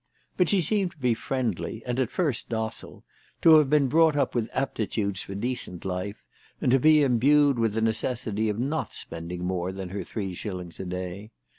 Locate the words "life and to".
5.85-6.79